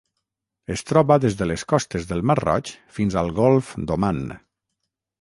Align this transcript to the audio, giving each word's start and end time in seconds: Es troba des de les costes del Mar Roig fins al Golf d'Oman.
Es 0.75 0.83
troba 0.91 1.17
des 1.25 1.37
de 1.41 1.49
les 1.51 1.67
costes 1.75 2.09
del 2.13 2.25
Mar 2.31 2.39
Roig 2.41 2.75
fins 2.99 3.21
al 3.25 3.33
Golf 3.45 3.73
d'Oman. 3.89 4.27